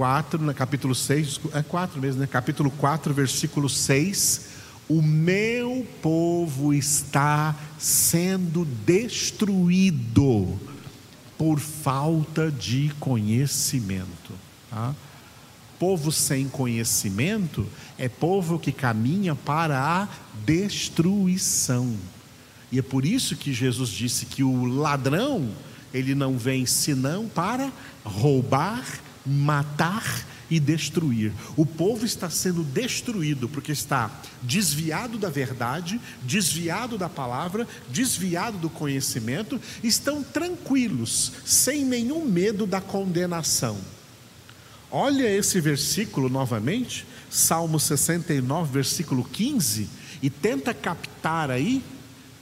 [0.00, 2.26] 4, no capítulo 6, é 4 mesmo, né?
[2.26, 4.46] Capítulo 4, versículo 6.
[4.88, 10.58] O meu povo está sendo destruído
[11.36, 14.32] por falta de conhecimento.
[14.70, 14.94] Tá?
[15.78, 17.66] Povo sem conhecimento
[17.98, 20.08] é povo que caminha para a
[20.46, 21.94] destruição.
[22.72, 25.50] E é por isso que Jesus disse que o ladrão,
[25.92, 27.70] ele não vem senão para
[28.02, 28.82] roubar,
[29.24, 31.32] matar e destruir.
[31.56, 34.10] O povo está sendo destruído porque está
[34.42, 42.80] desviado da verdade, desviado da palavra, desviado do conhecimento, estão tranquilos, sem nenhum medo da
[42.80, 43.78] condenação.
[44.90, 49.88] Olha esse versículo novamente, Salmo 69, versículo 15,
[50.20, 51.80] e tenta captar aí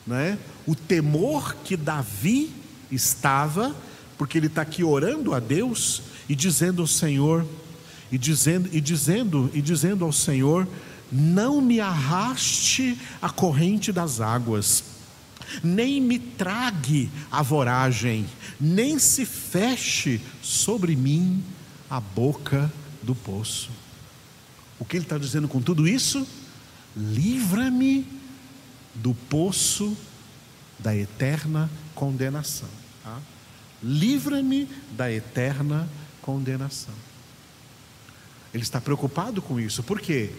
[0.06, 2.50] né, o temor que Davi
[2.90, 3.76] estava,
[4.16, 7.46] porque ele está aqui orando a Deus e dizendo ao Senhor,
[8.10, 10.68] e dizendo, e dizendo, e dizendo ao Senhor:
[11.10, 14.84] não me arraste a corrente das águas,
[15.62, 18.26] nem me trague a voragem,
[18.60, 21.42] nem se feche sobre mim
[21.88, 22.70] a boca
[23.02, 23.70] do poço.
[24.78, 26.26] O que ele está dizendo com tudo isso?
[26.96, 28.06] Livra-me
[28.94, 29.96] do poço
[30.78, 32.68] da eterna condenação.
[33.02, 33.18] Tá?
[33.82, 36.07] Livra-me da eterna condenação.
[38.52, 40.30] Ele está preocupado com isso, por quê?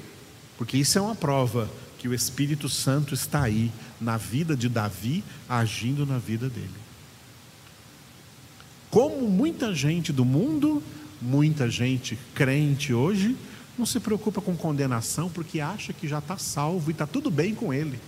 [0.58, 5.24] Porque isso é uma prova que o Espírito Santo está aí na vida de Davi,
[5.48, 6.70] agindo na vida dele.
[8.90, 10.82] Como muita gente do mundo
[11.22, 13.36] Muita gente crente hoje
[13.78, 17.54] não se preocupa com condenação porque acha que já está salvo e está tudo bem
[17.54, 18.00] com ele,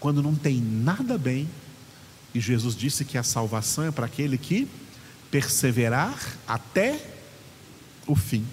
[0.00, 1.48] quando não tem nada bem.
[2.34, 4.66] E Jesus disse que a salvação é para aquele que
[5.30, 7.13] perseverar até
[8.06, 8.46] o fim.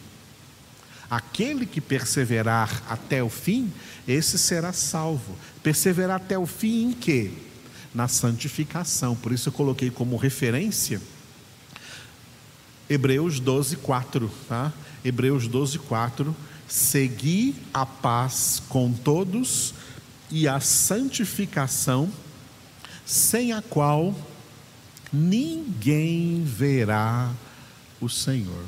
[1.09, 3.71] Aquele que perseverar até o fim,
[4.07, 5.35] esse será salvo.
[5.61, 7.31] Perseverar até o fim em quê?
[7.93, 9.15] Na santificação.
[9.15, 11.01] Por isso eu coloquei como referência
[12.91, 14.73] Hebreus 12, 4, tá?
[15.01, 16.35] Hebreus 12, 4.
[16.67, 19.73] Segui a paz com todos
[20.29, 22.11] e a santificação,
[23.05, 24.13] sem a qual
[25.11, 27.31] ninguém verá
[28.01, 28.65] o Senhor.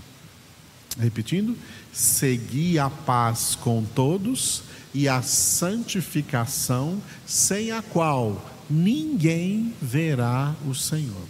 [0.99, 1.57] Repetindo,
[1.91, 11.27] segui a paz com todos e a santificação, sem a qual ninguém verá o Senhor.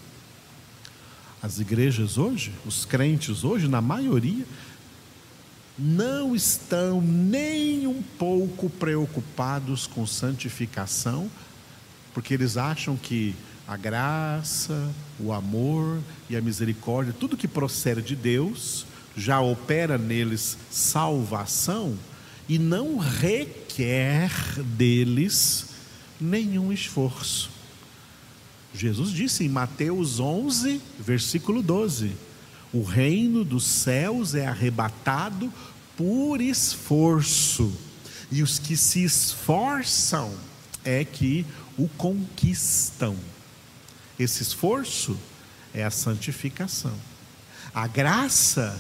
[1.42, 4.46] As igrejas hoje, os crentes hoje, na maioria,
[5.78, 11.30] não estão nem um pouco preocupados com santificação,
[12.14, 13.36] porque eles acham que
[13.68, 16.00] a graça, o amor
[16.30, 18.86] e a misericórdia, tudo que procede de Deus,
[19.16, 21.98] já opera neles salvação
[22.48, 24.32] e não requer
[24.64, 25.68] deles
[26.20, 27.52] nenhum esforço.
[28.74, 32.12] Jesus disse em Mateus 11, versículo 12:
[32.74, 35.54] O reino dos céus é arrebatado
[35.96, 37.72] por esforço,
[38.32, 40.34] e os que se esforçam
[40.84, 41.46] é que
[41.78, 43.16] o conquistam.
[44.18, 45.18] Esse esforço
[45.74, 46.94] é a santificação.
[47.74, 48.80] A graça,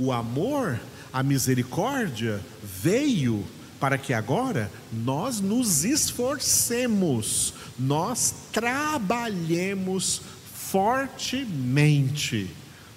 [0.00, 0.80] o amor,
[1.12, 3.44] a misericórdia veio
[3.78, 10.22] para que agora nós nos esforcemos, nós trabalhemos
[10.54, 12.50] fortemente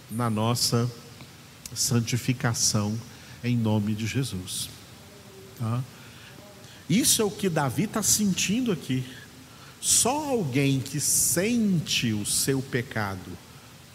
[0.10, 0.90] na nossa
[1.76, 2.98] santificação
[3.44, 4.70] em nome de Jesus.
[5.60, 5.84] Tá?
[6.90, 9.04] Isso é o que Davi está sentindo aqui.
[9.82, 13.32] Só alguém que sente o seu pecado,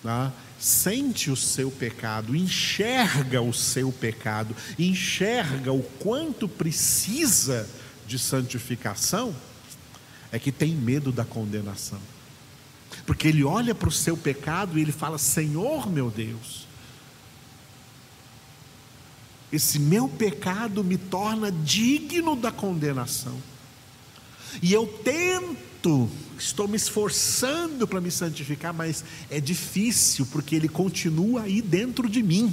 [0.03, 0.31] tá?
[0.59, 7.69] Sente o seu pecado, enxerga o seu pecado, enxerga o quanto precisa
[8.07, 9.35] de santificação,
[10.33, 12.01] é que tem medo da condenação.
[13.07, 16.67] Porque ele olha para o seu pecado e ele fala: Senhor meu Deus,
[19.53, 23.39] esse meu pecado me torna digno da condenação.
[24.63, 26.09] E eu tento,
[26.39, 32.23] estou me esforçando para me santificar, mas é difícil, porque ele continua aí dentro de
[32.23, 32.53] mim.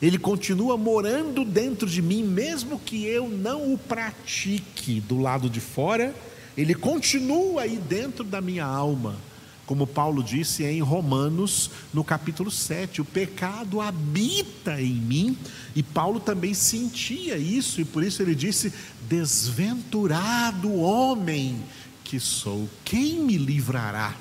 [0.00, 5.60] Ele continua morando dentro de mim, mesmo que eu não o pratique do lado de
[5.60, 6.14] fora,
[6.56, 9.16] ele continua aí dentro da minha alma.
[9.70, 15.38] Como Paulo disse em Romanos, no capítulo 7, o pecado habita em mim,
[15.76, 18.72] e Paulo também sentia isso, e por isso ele disse:
[19.08, 21.62] Desventurado homem
[22.02, 24.16] que sou, quem me livrará?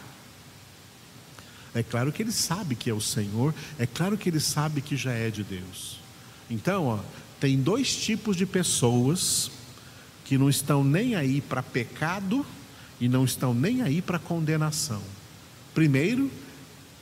[1.73, 4.95] É claro que ele sabe que é o Senhor, é claro que ele sabe que
[4.95, 5.99] já é de Deus.
[6.47, 6.99] Então, ó,
[7.39, 9.49] tem dois tipos de pessoas
[10.25, 12.45] que não estão nem aí para pecado
[13.01, 15.01] e não estão nem aí para condenação.
[15.74, 16.30] Primeiro,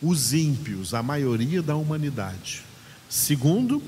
[0.01, 2.63] os ímpios, a maioria da humanidade.
[3.09, 3.81] Segundo,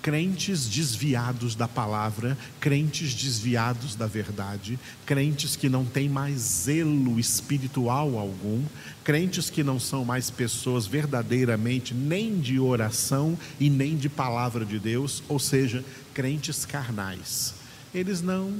[0.00, 8.16] crentes desviados da palavra, crentes desviados da verdade, crentes que não têm mais zelo espiritual
[8.16, 8.62] algum,
[9.02, 14.78] crentes que não são mais pessoas verdadeiramente nem de oração e nem de palavra de
[14.78, 15.84] Deus, ou seja,
[16.14, 17.54] crentes carnais.
[17.92, 18.54] Eles não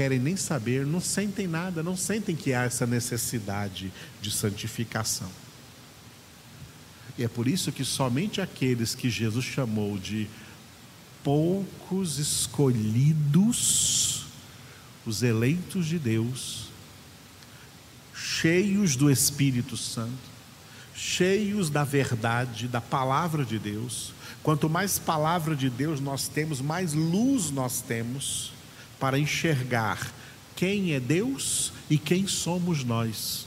[0.00, 3.92] querem nem saber, não sentem nada, não sentem que há essa necessidade
[4.22, 5.28] de santificação.
[7.18, 10.26] E é por isso que somente aqueles que Jesus chamou de
[11.22, 13.04] poucos escolhidos,
[15.04, 16.70] os eleitos de Deus,
[18.14, 20.30] cheios do Espírito Santo,
[20.94, 24.14] cheios da verdade, da palavra de Deus.
[24.42, 28.58] Quanto mais palavra de Deus nós temos, mais luz nós temos
[29.00, 30.12] para enxergar
[30.54, 33.46] quem é Deus e quem somos nós.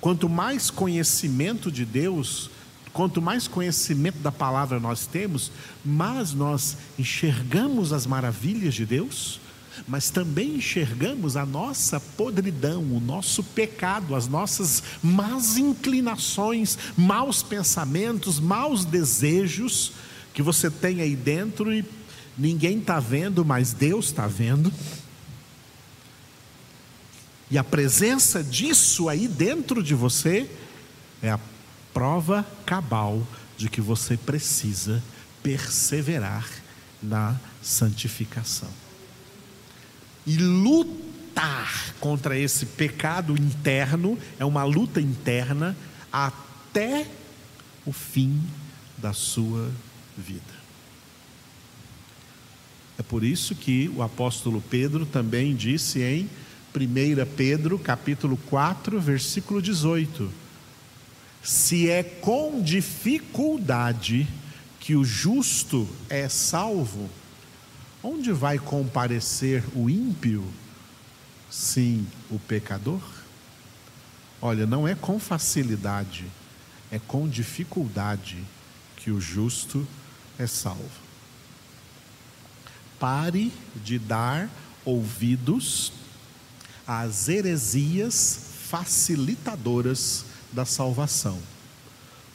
[0.00, 2.50] Quanto mais conhecimento de Deus,
[2.92, 5.52] quanto mais conhecimento da palavra nós temos,
[5.84, 9.38] mais nós enxergamos as maravilhas de Deus,
[9.86, 18.40] mas também enxergamos a nossa podridão, o nosso pecado, as nossas más inclinações, maus pensamentos,
[18.40, 19.92] maus desejos
[20.34, 21.84] que você tem aí dentro e
[22.36, 24.72] ninguém está vendo, mas Deus está vendo.
[27.50, 30.48] E a presença disso aí dentro de você
[31.22, 31.40] é a
[31.92, 33.26] prova cabal
[33.56, 35.02] de que você precisa
[35.42, 36.48] perseverar
[37.02, 38.70] na santificação.
[40.26, 45.76] E lutar contra esse pecado interno é uma luta interna
[46.12, 47.06] até
[47.84, 48.40] o fim
[48.96, 49.70] da sua
[50.16, 50.61] vida.
[52.98, 56.28] É por isso que o apóstolo Pedro também disse em
[56.74, 60.30] 1 Pedro, capítulo 4, versículo 18.
[61.42, 64.28] Se é com dificuldade
[64.78, 67.08] que o justo é salvo,
[68.02, 70.44] onde vai comparecer o ímpio?
[71.50, 73.02] Sim, o pecador?
[74.40, 76.24] Olha, não é com facilidade,
[76.90, 78.38] é com dificuldade
[78.96, 79.86] que o justo
[80.38, 81.11] é salvo.
[83.02, 83.52] Pare
[83.84, 84.48] de dar
[84.84, 85.92] ouvidos
[86.86, 91.36] as heresias facilitadoras da salvação.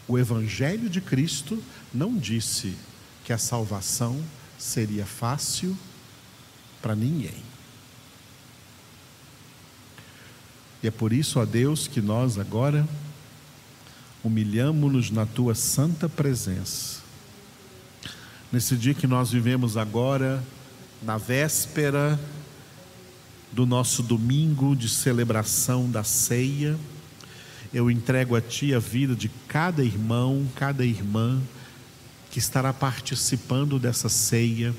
[0.09, 2.75] O Evangelho de Cristo não disse
[3.23, 4.21] que a salvação
[4.59, 5.73] seria fácil
[6.81, 7.41] para ninguém.
[10.83, 12.85] E é por isso, ó Deus, que nós agora
[14.21, 16.99] humilhamos-nos na tua santa presença.
[18.51, 20.43] Nesse dia que nós vivemos agora,
[21.01, 22.19] na véspera
[23.51, 26.77] do nosso domingo de celebração da ceia.
[27.73, 31.41] Eu entrego a Ti a vida de cada irmão, cada irmã
[32.31, 34.73] que estará participando dessa ceia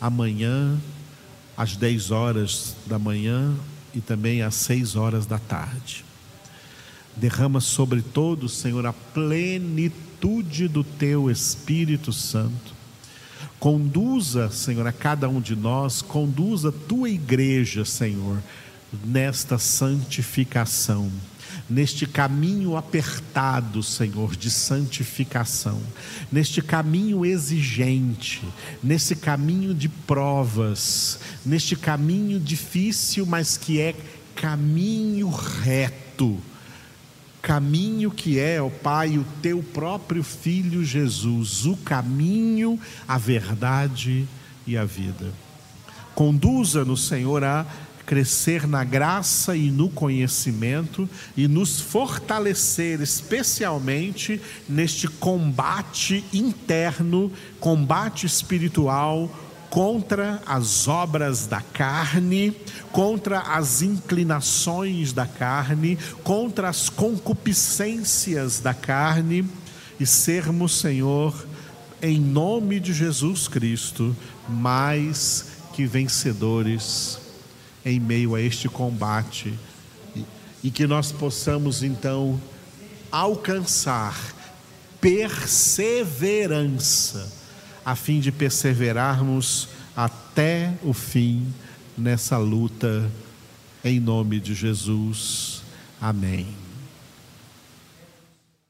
[0.00, 0.78] amanhã,
[1.56, 3.54] às 10 horas da manhã
[3.94, 6.04] e também às 6 horas da tarde.
[7.16, 12.79] Derrama sobre todos, Senhor, a plenitude do Teu Espírito Santo
[13.60, 18.42] Conduza, Senhor, a cada um de nós, conduza a tua igreja, Senhor,
[19.04, 21.12] nesta santificação,
[21.68, 25.78] neste caminho apertado, Senhor, de santificação,
[26.32, 28.42] neste caminho exigente,
[28.82, 33.94] nesse caminho de provas, neste caminho difícil, mas que é
[34.34, 36.40] caminho reto
[37.42, 44.26] caminho que é, ó Pai, o teu próprio Filho Jesus, o caminho, a verdade
[44.66, 45.32] e a vida.
[46.14, 47.66] Conduza-nos, Senhor, a
[48.04, 59.30] crescer na graça e no conhecimento e nos fortalecer especialmente neste combate interno, combate espiritual
[59.70, 62.50] contra as obras da carne,
[62.90, 69.48] contra as inclinações da carne, contra as concupiscências da carne
[69.98, 71.46] e sermos, Senhor,
[72.02, 74.16] em nome de Jesus Cristo,
[74.48, 77.20] mais que vencedores
[77.84, 79.56] em meio a este combate.
[80.62, 82.38] E que nós possamos então
[83.10, 84.14] alcançar
[85.00, 87.39] perseverança
[87.90, 91.44] a fim de perseverarmos até o fim
[91.98, 93.10] nessa luta,
[93.84, 95.62] em nome de Jesus.
[96.00, 96.46] Amém.